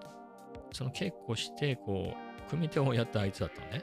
[0.72, 2.14] その稽古して、こ
[2.46, 3.82] う、組手をやったあいつだったのね。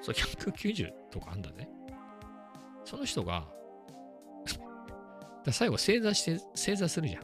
[0.00, 1.68] そう、190とかあんだぜ。
[2.84, 3.46] その人が
[5.50, 7.22] 最後正座して、正座するじゃん。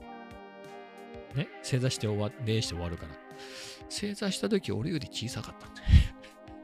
[1.37, 1.49] ね？
[1.63, 3.13] 正座して終わ、礼して終わるから。
[3.89, 5.83] 正座した時俺より小さかったんだ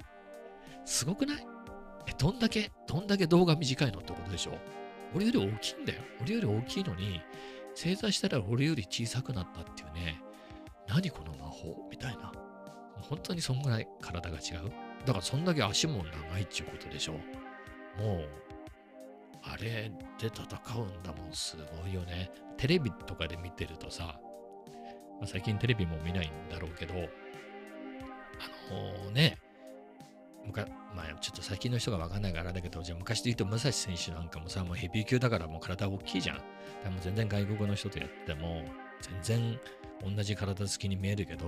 [0.85, 1.47] すごくない？
[2.07, 4.53] え、どんだけ、どんだけ動画短いのってことでしょ？
[5.15, 6.03] 俺より大きいんだよ。
[6.23, 7.21] 俺より大きいのに、
[7.79, 10.21] 正座したら俺より小さくなったっていうね。
[10.89, 12.33] 何この魔法みたいな。
[13.09, 14.73] 本当にそんぐらい体が違う。
[15.07, 17.19] だからそんだけ足も長いっていうことでしょも
[18.17, 18.29] う、
[19.45, 20.35] あれで戦
[20.77, 22.33] うんだもん、すごいよね。
[22.57, 24.19] テレビとかで見てるとさ、
[25.21, 26.99] まあ、最近テレビも見ないんだろうけど、あ
[28.73, 29.39] のー、ね、
[30.53, 36.37] まあちょっと最近の人がわかんないからだけど、じゃあ昔で言うと武蔵選手なんかもさ、もうヘビー級だからもう体大きいじゃん。
[36.37, 36.43] で
[36.91, 38.65] も全然外国の人とやっても、
[39.23, 39.59] 全
[40.03, 41.47] 然同じ体つきに見えるけど、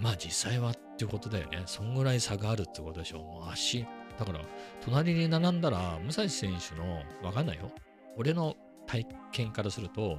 [0.00, 1.62] まあ実際はっていうことだよね。
[1.66, 3.18] そんぐらい差があるってことでしょ。
[3.18, 3.86] もう足
[4.18, 4.40] だから、
[4.80, 7.70] 隣に並んだら、武蔵選手の、わかんないよ。
[8.16, 10.18] 俺の体験からすると、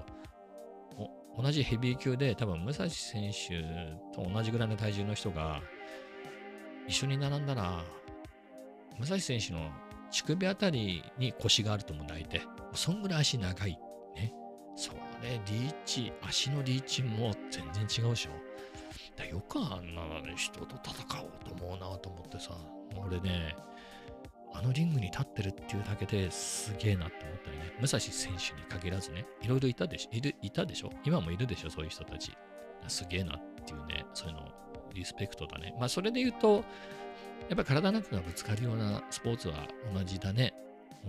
[1.37, 3.61] 同じヘビー級で、多分武蔵選手
[4.13, 5.61] と同じぐらいの体重の人が、
[6.89, 7.83] 一緒に並んだら、
[8.97, 9.69] 武蔵選手の
[10.09, 12.41] 乳首あたりに腰があると思う、大体。
[12.73, 13.79] そんぐらい足長い。
[14.15, 14.33] ね。
[14.75, 18.31] それ、リーチ、足のリーチも全然違うでしょ。
[19.15, 20.01] だよくあんな
[20.35, 22.57] 人と戦おうと思うなと思ってさ、
[23.05, 23.55] 俺ね、
[24.55, 27.73] あのリングに立ってるっていうだけですげえなって思ったよね。
[27.79, 32.35] 武蔵選手に限らずね、いろいろいたでしょいるいたでしょ今もいるでしょそういう人たち。
[32.87, 34.51] すげえなっていうね、そういうの、
[34.93, 35.75] リスペクトだね。
[35.79, 36.63] まあ、それで言うと、
[37.47, 40.53] やっぱ体なんかがぶつかるようなスポーツは同じだね。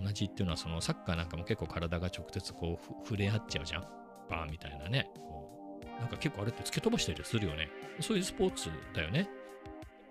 [0.00, 3.84] 同じっていうのは、そのサッカーなんかも結構体が直接こう触れ合っちゃうじゃん。
[4.28, 5.10] バーみたいなね。
[5.14, 7.68] こうなんか結構あれって突き飛ばしたりするよね。
[8.00, 9.28] そういうスポーツだよね。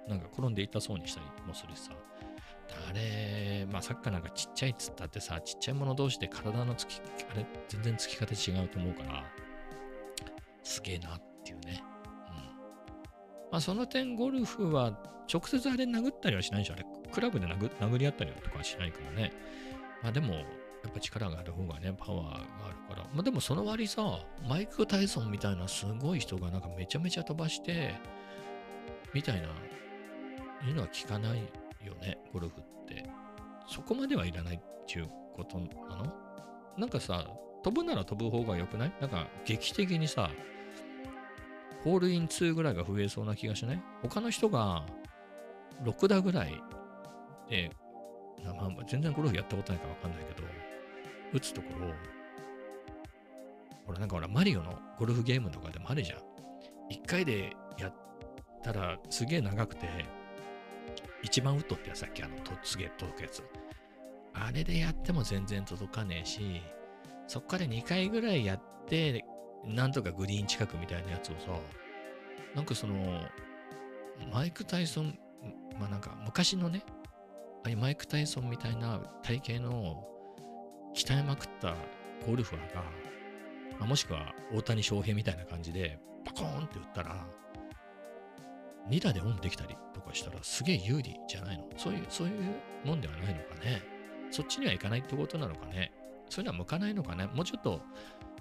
[0.07, 1.93] なんか転んで痛そうにしたりもするしさ。
[2.89, 7.01] あれ、まあサッカーなんかちっちゃいっつったってさ、ちっちゃいもの同士で体のつき、
[7.31, 9.23] あれ、全然つき方違うと思うから、
[10.63, 11.81] すげえなっていうね。
[13.51, 14.97] まあその点、ゴルフは
[15.31, 16.85] 直接あれ殴ったりはしないでしょ、あれ。
[17.11, 19.33] クラブで殴殴り合ったりとかはしないからね。
[20.03, 20.41] まあでも、や
[20.87, 23.03] っぱ力がある方がね、パワーがあるから。
[23.13, 27.95] まあでもその割さ、マイク・タイソンみたいなすごい人がなんかめちゃめちゃ飛ばして、
[29.13, 29.47] みたいな、
[30.67, 31.39] いうのは聞かない
[31.83, 33.09] よね、ゴルフって。
[33.67, 35.65] そこまではいらないっていうことな
[35.97, 36.13] の？
[36.77, 37.27] なんかさ、
[37.63, 38.93] 飛ぶなら飛ぶ方が良くない？
[39.01, 40.29] なんか劇的にさ、
[41.83, 43.81] ホールイン2ぐらいが増えそうな気がしない？
[44.01, 44.85] 他の人が
[45.83, 46.61] 6打ぐらい
[47.49, 47.71] で、
[48.43, 50.47] まあ、全然ゴルフやったことないからわかんないけど、
[51.33, 51.87] 打つところ、
[53.85, 56.19] ほら、なんかほら、マリオのゴルフゲームとかでもあるじゃん。
[56.91, 57.93] 1回でやっ
[58.63, 59.87] たらすげえ長くて、
[61.23, 63.43] 一番ウッドってやつだっけあの、とすげえ届くやつ。
[64.33, 66.61] あれでやっても全然届かねえし、
[67.27, 69.23] そっから2回ぐらいやって、
[69.65, 71.51] なんとかグリーン近くみたいなやつをさ、
[72.55, 73.21] なんかその、
[74.33, 75.17] マイク・タイソン、
[75.79, 76.83] まあなんか昔のね、
[77.63, 80.03] ああいうマイク・タイソンみたいな体型の
[80.95, 81.75] 鍛えまくった
[82.25, 82.81] ゴルファーが、
[83.79, 87.25] まあ、もしくは大谷翔平みたいな感じで、パコーンって打ったら、
[88.89, 91.65] 2打でオンできたりとかしたらすげえ有利じゃないの？
[91.77, 92.33] そういう、そういう
[92.87, 93.83] もんではないのかね？
[94.31, 95.91] そっちにはいかないってことなのかね？
[96.29, 97.27] そういうのは向かないのかね？
[97.33, 97.81] もうちょっと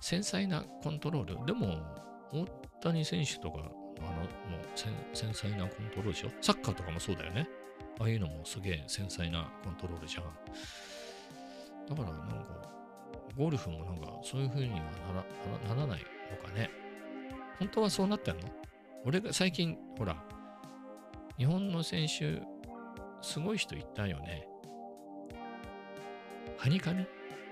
[0.00, 1.46] 繊細なコントロール。
[1.46, 1.78] でも、
[2.32, 2.46] 大
[2.82, 6.30] 谷選手とか、あの、もう繊細なコントロールでしょ？
[6.40, 7.48] サッカーとかもそうだよね。
[8.00, 10.24] ああいうのもすげえ繊細なコントロールじゃん。
[11.88, 12.70] だからなんか、
[13.37, 14.84] ゴルフもなんかそういう風にはな
[15.68, 16.70] らならないのかね。
[17.58, 18.42] 本当はそうなってんの？
[19.04, 20.16] 俺が最近、ほら、
[21.38, 22.40] 日本の選手、
[23.20, 24.46] すごい人いたよね。
[26.56, 27.06] はにかみ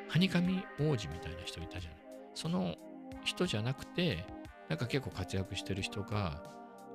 [0.09, 2.06] はにかみ王子みたいな人いたじゃない。
[2.37, 2.77] その
[3.25, 4.27] 人じゃなくて、
[4.69, 6.43] なんか結構活躍してる人が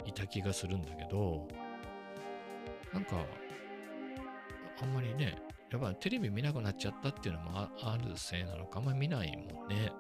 [0.06, 1.48] いた気がするんだけど、
[2.94, 3.26] なんか、
[4.82, 5.36] あんまりね、
[5.72, 9.92] やっぱテレビ見なくなっちゃったっていうのもあるせいなのか、あんまり見ないもんね。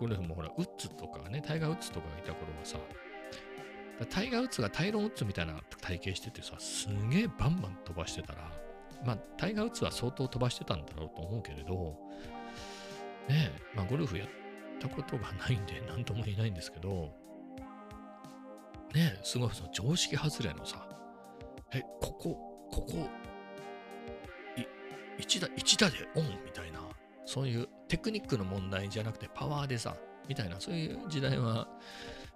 [0.00, 2.76] ゴルフもほら、ウッズとかね、タイガー・ウッズとかがいた頃はさ、
[4.10, 8.50] タイガー・ウッズがタイロン・ウッズみたいな体型しててさ、すげえバンバン飛ばしてたら、
[9.04, 11.96] まあ、タイガー・ウッズは相当飛ばしてたんだろうと思うけれど、
[13.28, 14.41] ねえ、まあ、ゴルフやって
[14.82, 17.14] たことがないんで、なんとも言えないんですけど、
[18.94, 20.86] ね、すごいその常識外れのさ、
[21.72, 23.08] え、ここ、ここ、
[25.18, 26.80] 1打、1打でオンみたいな、
[27.24, 29.96] そういうテクニックの問題じゃなくてパワーでさ、
[30.28, 31.68] みたいな、そういう時代は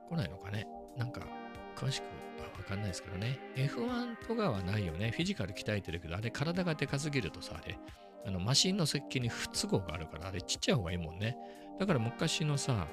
[0.08, 0.66] 来ないのかね。
[0.96, 1.26] なんか、
[1.74, 2.04] 詳しく
[2.40, 3.38] はわかんないですけどね。
[3.56, 5.10] F1 とかはないよね。
[5.10, 7.78] フィジカル鍛えてるけど、あれ体がでかすぎるとさ、あれ、
[8.24, 11.36] あのマシンの設計に不都合があるから、あれちっちゃい方がいいもんね。
[11.78, 12.86] だから昔のさ、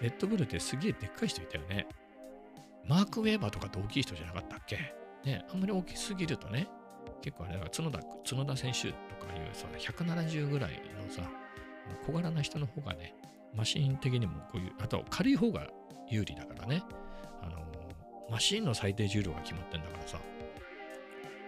[0.00, 1.86] レッドブルってすげえでっかい人いたよね。
[2.86, 4.94] マーク・ウェーバーとかって大きい人じゃなかったっけ？
[5.24, 6.68] ね、あんまり大きすぎるとね、
[7.22, 8.94] 結構あれだから角田、角田選手と
[9.26, 11.22] かいうさ、170ぐらいのさ、
[12.06, 13.14] 小柄な人の方がね、
[13.54, 15.66] マシン的にもこういう、あと軽い方が
[16.08, 16.82] 有利だからね、
[17.42, 17.58] あの、
[18.30, 20.18] マシンの最低重量が決まってんだからさ、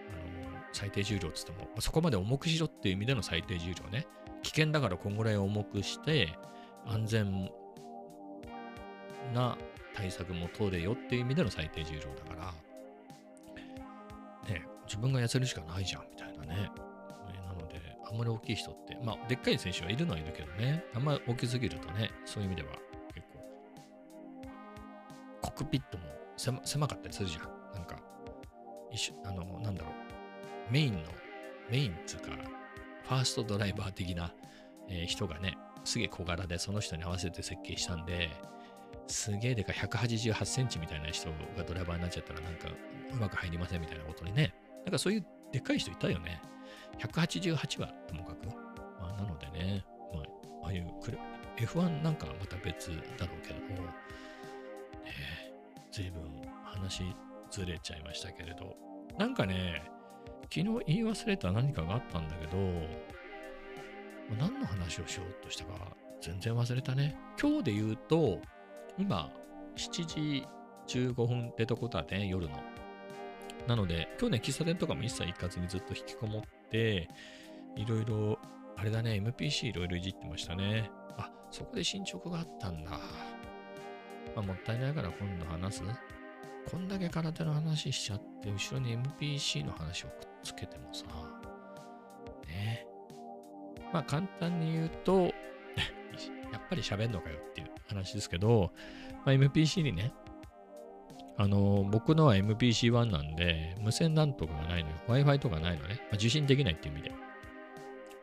[0.09, 4.05] あの、最低重量っつってもま、そこまで重くしろっていう意味での最低重量ね、
[4.43, 6.29] 危険だからこんぐらい重くして、
[6.85, 7.51] 安全
[9.33, 9.57] な
[9.93, 12.53] 対策も取れよっていう意味での最低重量だか
[14.47, 16.69] ら、ね、自分が痩せるしかないじゃんみたいなね。
[17.45, 22.75] なので、あんまり大きい人って、まあ、でっかい選手はいるのはいるけどね、あんまり大きすぎるとね、そういう意味では
[23.13, 23.39] 結構、
[25.41, 26.03] コックピットも
[26.37, 27.43] 狭狭かったりするじゃん。
[27.75, 27.99] なんか、
[28.91, 30.99] 一緒、あの、なんだろう、メインの、
[31.69, 32.31] メインっつうか、
[33.03, 34.33] ファーストドライバー的な、
[34.89, 38.29] えー、人がね、すげえ小柄でその人に合わせて設計したんで、
[39.07, 42.69] すげえでか188センチみたいな人がドライバーになっちゃったらなんか
[43.13, 44.53] うまく入りませんみたいなことにね。
[44.85, 46.41] なんかそういうでっかい人いたよね。
[46.99, 48.47] 188はともかく。
[48.99, 50.87] まあ、なのでね、まあ、ああいう
[51.57, 53.87] F1 なんかはまた別だろうけども、
[55.03, 55.53] ね、
[55.91, 56.21] 随分
[56.63, 57.03] 話
[57.49, 58.75] ずれちゃいましたけれど、
[59.17, 59.83] なんかね、
[60.53, 62.57] 昨日言い忘れた何かがあったんだけど、
[64.37, 67.15] 何の話をしようとしたか全然忘れたね。
[67.41, 68.41] 今日で言うと、
[68.97, 69.31] 今、
[69.77, 70.45] 7時
[70.87, 72.57] 15分ってとこだね、夜の。
[73.65, 77.07] なので、今日ね、喫茶店とかも一切行かずにずっと引きこもって、
[77.77, 78.37] いろいろ、
[78.75, 80.91] あれだね、MPC いろいろいじってましたね。
[81.17, 82.91] あ、そこで進捗があったんだ。
[82.91, 82.97] ま
[84.35, 85.83] あ、もったいないから今度話す？
[86.69, 91.05] こんだけ空手の話しちゃって、後ろに MPC の話をくっつけてもさ、
[92.47, 92.85] ね。
[93.93, 95.23] まあ、簡単に言うと、
[96.51, 98.71] やっぱり喋んのかよっていう話ですけど、
[99.25, 100.13] まあ、MPC にね、
[101.37, 104.95] あの、僕のは MPC-1 なんで、無線なんとかがないのよ。
[105.07, 105.95] Wi-Fi とかないのね。
[106.03, 107.15] まあ、受信できないっていう意味で。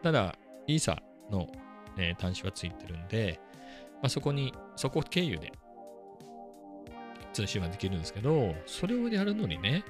[0.02, 0.36] ただ、
[0.68, 0.96] ESA
[1.30, 1.48] の、
[1.96, 3.40] ね、端子はついてるんで、
[3.94, 5.52] まあ、そこに、そこ経由で
[7.38, 9.84] 通信はできるんですけど、それをやるのにね、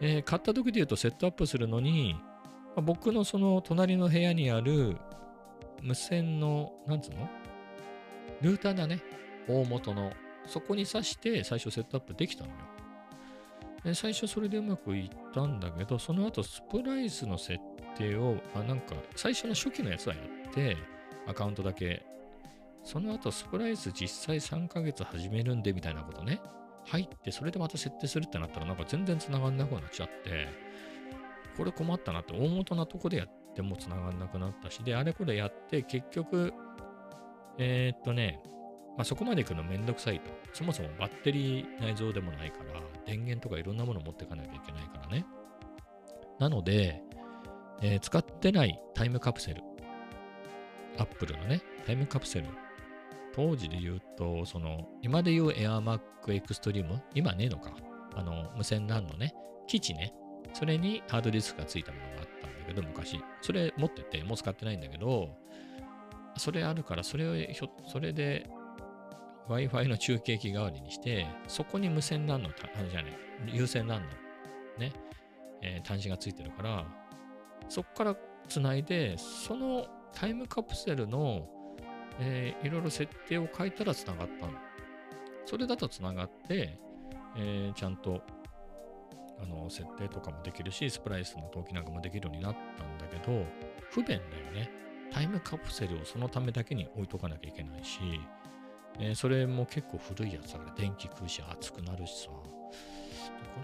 [0.00, 2.16] えー、買った時で言うとセットアップするのに、
[2.74, 4.96] まあ、僕のその隣の部屋にある
[5.82, 7.28] 無線の、なんつうの？
[8.40, 9.02] ルーターだね。
[9.46, 10.12] 大元の。
[10.46, 12.56] そこに挿して最初セットアップできたのよ。
[13.84, 17.58] で最初それでうまくいったんだけど、その後スプライスの設
[17.96, 20.76] 定を、あなんか最初の初期のやつはやって、
[21.26, 22.06] アカウントだけ。
[22.84, 26.40] その後スプライス実際3ヶ月始めるんでみたいなことね。
[26.86, 30.48] 入って、それでまた設定するってなったらなんか全然繋がんなくなっちゃって、
[31.56, 36.52] これ困ったなって、大元なとこでやっても繋がんなくなったし、で、あれこれやって、結局、
[37.58, 38.40] えー、っとね、
[38.96, 40.30] まあ、そこまで行くのめんどくさいと。
[40.52, 45.26] そもそもバッテリー内蔵でもないから、電源とかいろんなもの持っていかなきゃいけないからね。
[46.38, 47.02] なので、
[47.82, 49.62] えー、使ってないタイムカプセル。
[50.98, 52.46] アップルのね、タイムカプセル。
[53.36, 57.70] 当時で言うと、その、今で言う AirMac Extreme、今ねえのか。
[58.14, 59.34] あの、無線 LAN のね、
[59.66, 60.14] 基地ね。
[60.54, 63.22] それにハードディスクがついたものがあったんだけど、昔。
[63.42, 65.36] それ持ってて、もう使ってないんだけど、
[66.38, 67.34] それあるから、それを、
[67.86, 68.48] それで
[69.48, 73.12] Wi-Fi の中継機代わりにして、そこに無線 LAN の、あれじゃない、
[73.52, 74.06] 有線 LAN の
[74.78, 74.92] ね、
[75.60, 76.86] えー、端子がついてるから、
[77.68, 78.16] そこから
[78.48, 81.46] つないで、そのタイムカプセルの、
[82.20, 84.52] えー、いろいろ設定を変えたらつながったの。
[85.44, 86.78] それだとつながって、
[87.36, 88.22] えー、ちゃんと
[89.40, 93.44] あの設定とかもできるし、スプライスの登記なんかもできるようになったんだけど、
[93.90, 94.20] 不便だよ
[94.52, 94.70] ね。
[95.12, 98.00] タイムカプセルをそのためだけに置いとかなきゃいけないし、
[98.98, 102.30] えー、それも結構古いやつだから電気食うし熱くなるしさ。
[102.30, 102.42] こ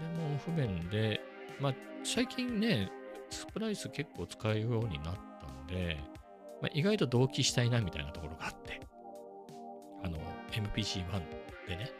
[0.01, 1.21] れも不便で、
[1.59, 2.91] まあ最近ね、
[3.29, 5.97] スプライス結構使うようになったんで、
[6.63, 8.79] まあ、意外と同期したいなみたいなところがあって、
[10.01, 10.17] あの、
[10.51, 11.03] MPC-1
[11.67, 11.91] でね、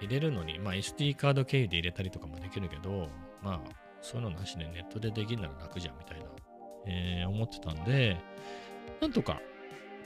[0.00, 3.08] 入れるのに、まあ SD カード経由で入れたりとかもできるけど、
[3.42, 6.24] まあそういうのなしでネットでできるなら楽じゃんみたいな、
[6.86, 8.16] えー、思ってたんで、
[9.02, 9.38] なんとか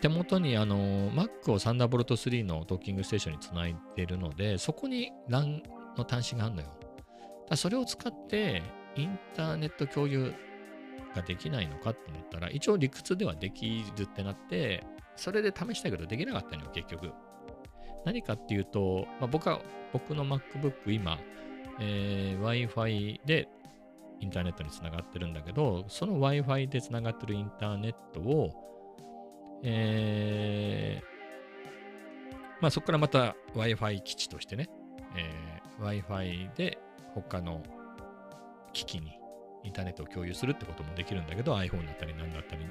[0.01, 5.63] 手元にあの Mac を Thunderbolt 3のドッキングステーションにつないでるので、そこに LAN
[5.97, 6.69] の端子があるのよ。
[7.49, 8.65] だそれを使って
[8.97, 10.35] インターネット共有
[11.17, 14.85] ができないのかと思ったら、一応理屈ではできるってなって、
[15.17, 17.13] それで試したけどできなかったのよ、結局。
[18.05, 19.61] 何かっていうと、まあ、僕は、
[19.93, 21.19] 僕の MacBook 今、
[21.81, 23.49] えー、Wi-Fi で
[24.21, 28.51] インターネットにつながってるんだけど、その Wi-Fi でつながってるインターネットを、
[29.63, 34.69] えー、まあそこからまた Wi-Fi 基地としてね、
[35.17, 36.79] えー、Wi-Fi で
[37.15, 37.63] 他の
[38.73, 39.19] 機器に
[39.67, 42.65] インターネットを共有するってこともできるんだけど iPhone だったり何だったり。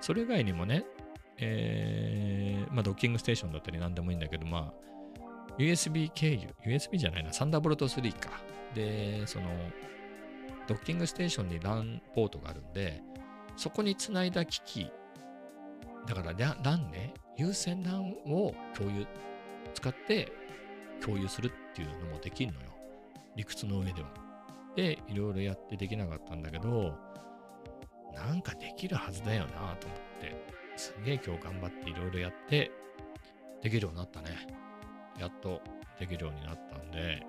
[0.00, 0.84] それ以外にもね、
[1.38, 4.90] えー、まあドッキングステーションだったり何でもいいんだけど、まあ
[5.58, 8.30] USB 経由、USB じゃないな、サンダーボルト3か。
[8.74, 9.46] で、その
[10.66, 13.00] ドッキングステーションに LAN ポートがあるんで、
[13.56, 14.92] そこにつないだ機器
[16.06, 19.06] だから LAN ね、有線 LAN を共有、
[19.74, 20.32] 使って
[21.00, 22.66] 共有するっていうのもできるのよ。
[23.36, 24.29] 理屈の上では。
[24.76, 26.94] で、いろいろやってできなかったんだけど、
[28.14, 30.44] なんかできるはずだよなと思って、
[30.76, 32.70] すげえ今日頑張っていろいろやって、
[33.62, 34.30] できるようになったね。
[35.18, 35.60] やっと
[35.98, 37.22] できるようになったんで、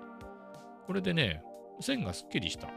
[0.86, 1.42] これでね、
[1.80, 2.68] 線がすっきりした。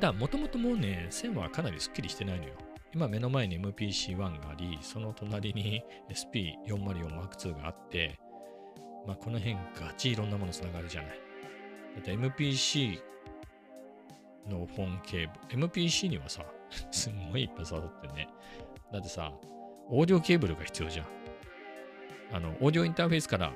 [0.00, 2.54] だもともともうね、線はかなりすっきりしてないのよ。
[2.94, 8.18] 今目の前に MPC-1 があり、その隣に SP404M2 があって、
[9.06, 11.10] まあ、この辺ガチいろんなものつながるじゃない。
[11.96, 13.00] だって MPC
[14.48, 16.44] の本ケーブル、MPC にはさ、
[16.90, 18.28] すんごいいっぱい刺さってね。
[18.92, 19.32] だってさ、
[19.88, 21.06] オーディオケーブルが必要じゃん。
[22.32, 23.52] あの、オーディオインターフェースから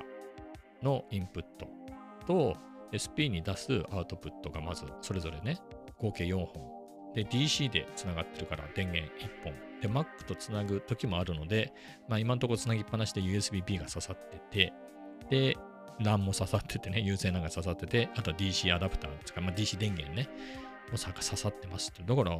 [0.81, 1.67] のインプット
[2.25, 2.55] と
[2.93, 5.57] SP に出すアウトプットがまずそれぞれね、
[5.97, 6.79] 合計4本
[7.13, 9.53] で、DC でつながってるから電源1本。
[9.81, 11.73] で、Mac とつなぐ時もあるので、
[12.07, 14.73] まあ今のところつなぎっぱなしで USB-B が刺さってて、
[15.29, 15.57] で、
[15.99, 20.29] LAN も刺さっててね、有線 LAN が刺さってて、あと DC アダプターですか、まあ、DC 電源ね、
[20.91, 22.03] も刺さってますって。
[22.03, 22.37] だから、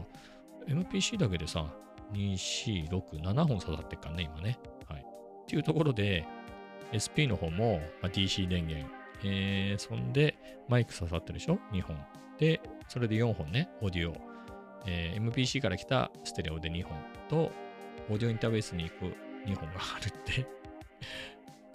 [0.68, 1.66] MPC だけでさ、
[2.14, 4.60] 2、4、6、7本刺さってっからね、今ね。
[4.88, 5.02] はい。
[5.02, 6.26] っていうところで、
[6.91, 8.89] SP の方も、まあ、DC 電源。
[9.24, 10.38] えー、そんで、
[10.68, 11.97] マイク刺さってるでしょ ?2 本。
[12.38, 14.16] で、それで4本ね、オーディオ。
[14.86, 16.97] えー、MPC から来たステレオで2本
[17.28, 17.52] と、
[18.10, 20.47] オーディオインターフェースに行く2本があるって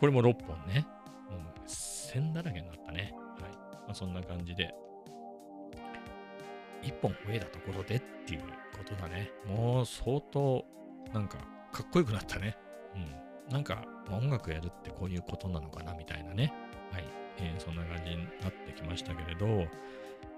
[0.01, 0.87] これも6本ね。
[1.31, 3.15] もう線だらけになったね。
[3.41, 3.53] はい。
[3.87, 4.75] まあ、そんな感じで、
[6.85, 9.31] 一本増えたところでっていうことだね。
[9.47, 10.65] もう相当、
[11.13, 11.39] なんか、
[11.73, 12.57] かっこよくなったね。
[12.95, 12.99] う
[13.51, 13.53] ん。
[13.53, 16.53] なんか、音楽やるってこういうことなのかなみたいなね。
[16.93, 17.05] はい。
[17.39, 19.67] えーそんな感じになってきましたけれど、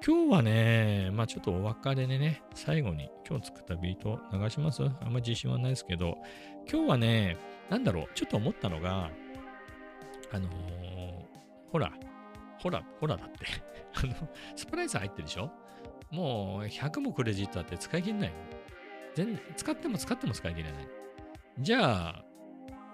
[0.06, 4.82] 今日はね、まあちょっとお別れでね、最後に今日作ったビート流します？
[4.82, 6.16] あんま自信はないですけど、
[6.70, 7.36] 今日はね、
[7.70, 9.10] なんだろう、ちょっと思ったのが、
[10.32, 10.52] あのー
[11.70, 11.92] ほら、
[12.58, 13.38] ほら、ほらだって、
[13.94, 15.50] あの、スプライス入ってるでしょ？
[16.10, 18.32] もう100もクレジットあって使い切れない。
[19.14, 20.88] 全使っても使っても使い切れない。
[21.60, 22.24] じゃあ、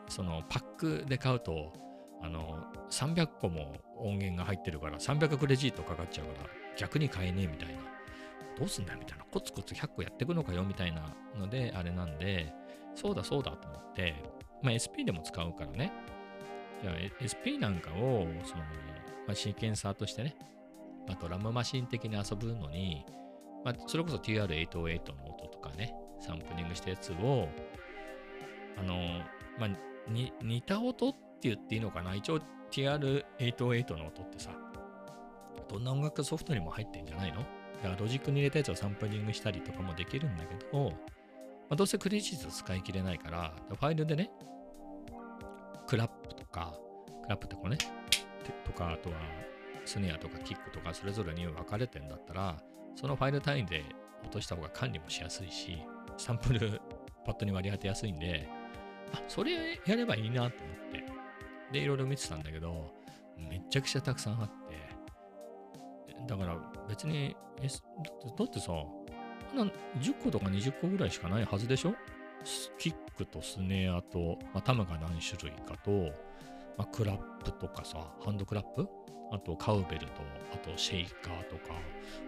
[0.08, 1.72] そのパックで買うと、
[2.22, 7.80] あの、300個も音源が入ってるから、300クレジットかかっちゃうから、逆に買えねえみたいな。
[8.58, 9.24] どうすんだみたいな。
[9.24, 12.52] コツコツ100個やっていくのかよみたいなので、あれなんで、
[12.94, 14.14] そうだそうだと思って、
[14.62, 15.92] まあ SP でも使うからね。
[16.82, 18.62] じゃあ SP なんかを、その、
[19.26, 20.36] まあ、シーケンサーとしてね、
[21.08, 23.04] あとラムマシン的に遊ぶのに、
[23.64, 27.48] まあ、それこそ TR808 の音とかね、サンプリングしたやつを、
[28.78, 28.94] あの、
[29.58, 29.70] まあ、
[30.08, 32.14] 似た音って言っていいのかな？
[32.14, 32.40] 一応
[32.70, 34.50] TR808 の音ってさ、
[35.68, 37.38] どんな音楽ソフトにも入ってんじゃないの？
[37.38, 40.94] だからロジックに入れたやつをサンプリングしたりとかもできるんだけど、ま
[41.70, 44.30] あ、どうせクレジット使い切れないから、ファイルでね、
[45.86, 46.74] クラップとか、
[47.24, 47.78] クラップってこうね、
[48.64, 49.16] とか、あとは
[49.84, 52.62] スネアとかキックとかそれぞれに分かれてんだったら、
[52.94, 53.84] そのファイル単位で
[54.22, 55.78] 落とした方が管理もしやすいし、
[56.16, 56.80] サンプル
[57.24, 58.48] パッドに割り当てやすいんで、
[59.12, 61.04] あ、それやればいいなと思って。
[61.72, 62.92] で、いろいろ見てたんだけど、
[63.36, 64.92] めちゃくちゃたくさんあって、
[66.26, 66.56] だから
[66.88, 69.64] 別に、えだってさ、あんな
[70.00, 71.94] 10個とか20個ぐらいしかないはずでしょ？
[72.78, 76.10] キックとスネアと、まあ、タムが何種類かと、
[76.78, 78.88] まあ、クラップとかさ、ハンドクラップ？
[79.30, 80.12] あとカウベルと、
[80.52, 81.78] あとシェイカーとか、ま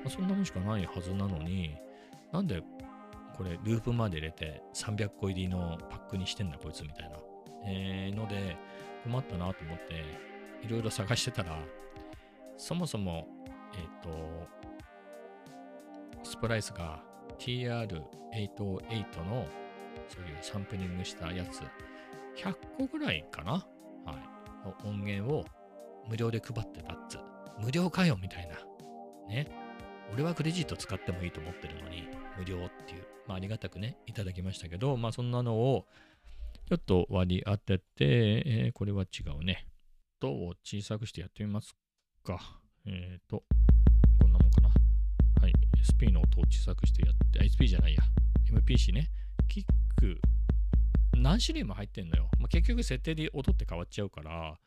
[0.06, 1.76] あ、そんなもんしかないはずなのに、
[2.32, 2.62] なんで
[3.36, 7.16] これループまで入れて300個入りのパックにしてんだこいつみたいな、
[7.66, 8.56] えーので
[9.04, 10.02] 困ったなと思って
[10.66, 11.58] いろいろ探してたら
[12.56, 13.28] そもそも
[13.74, 14.48] えっ、と
[16.22, 17.02] スプライスが
[17.38, 17.90] TR808
[19.26, 19.46] の
[20.08, 21.60] そういうサンプリングしたやつ
[22.42, 23.52] 100個ぐらいかな？
[23.52, 24.33] はい。
[24.84, 25.44] 音源を
[26.08, 27.18] 無料で配ってたっつ
[27.60, 28.56] 無料かよみたいな。
[29.28, 29.48] ね。
[30.12, 32.08] 俺はクレジット使ってもいいと思ってるのに
[32.38, 35.86] 無料っていう、まあ、ありがたくねいただきましたけどまあそんなのを
[36.68, 39.66] ちょっと割り当てて、えーこれは違うね。
[40.18, 41.74] とを小さくしてやってみます
[42.24, 42.38] か。
[42.86, 43.42] えっ、と
[44.20, 44.68] こんなもんかな。
[45.42, 45.52] はい。
[45.76, 48.02] SP の音を小さくしてやってあ SP じゃないや。
[48.50, 49.10] MPC ね。
[49.46, 49.64] キッ
[49.96, 50.18] ク
[51.16, 54.58] 何種類も入ってんのよ、まあ、結局設定で音って変わっちゃうから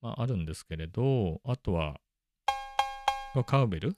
[0.00, 2.00] まああるんですけれどあとは
[3.46, 3.96] カウベル？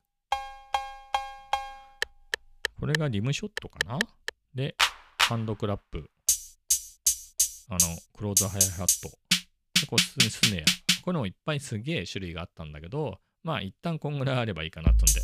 [2.78, 3.98] これがリムショットかな？
[4.54, 4.76] で、
[5.18, 6.08] ハンドクラップ。
[7.68, 7.78] あの、
[8.16, 9.08] クローズハイハット。
[9.80, 10.64] で、こう、ススネア。
[11.02, 15.20] これもいっぱいすげえ種類があったんだけど、まあ一旦こんぐらいあればいいかなっつんで。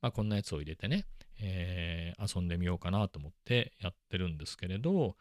[0.00, 1.04] まあこんなやつを入れてね、
[1.40, 5.16] えー遊んでみようかなと思ってやってるんですけれど、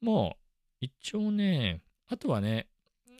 [0.00, 0.36] も
[0.80, 2.66] う一応ね、あとはね、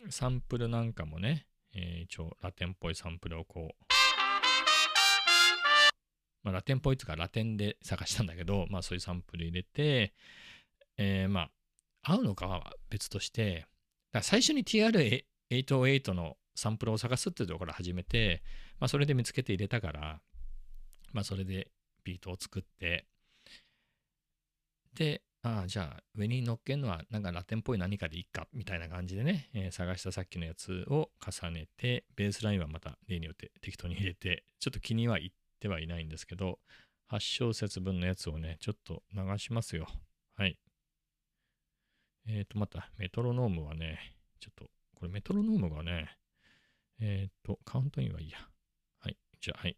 [0.08, 3.84] サンプルなんかもね、えー一応ラテンっぽいサンプルをこう、
[6.42, 10.14] まあ、ラテンっぽいっていうかラテンで探したんだけど、まあそういうサンプル入れて、
[10.96, 11.50] えーまあ
[12.02, 13.66] 合うのかは別として、
[14.12, 18.42] だ最初に TR808 のサンプルを探すっていうところから始めて、
[18.78, 20.20] まあそれで見つけて入れたから、
[21.12, 21.70] まあそれで
[22.04, 23.06] ビートを作って、
[24.94, 35.30] で、ああ、じゃあ上に乗っけるのはなんかラテンっぽい何かでいいかみたいな感じでね、えー探したさっきのやつを重ねて、ベースラインはまた例によって適当に入れて、ちょっと気にはいっ
[35.60, 36.58] てはいないんですけど、
[37.10, 39.88] 8小節分のやつをね、ちょっと流しますよ。
[40.36, 40.58] はい。
[42.28, 46.16] えっ、と、また、メトロノームはね、ちょっと、これメトロノームがね、
[47.00, 48.38] えっ、と、カウントインはいいや。
[49.00, 49.16] はい。
[49.40, 49.76] じゃあ、はい。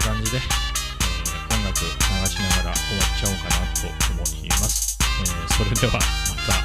[0.00, 0.50] な感じで、えー
[1.52, 1.86] 音楽流
[2.26, 4.98] しながら終わっちゃおうかなと思います。
[5.20, 6.59] えーそれではまた